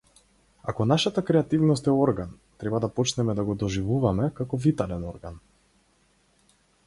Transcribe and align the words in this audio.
Ако 0.71 0.85
нашата 0.91 1.23
креативност 1.27 1.89
е 1.89 1.91
орган, 2.05 2.31
треба 2.63 2.79
да 2.85 2.89
почнеме 2.99 3.37
да 3.41 3.45
го 3.49 3.55
доживуваме 3.65 4.29
како 4.41 4.61
витален 4.65 5.07
орган. 5.11 5.39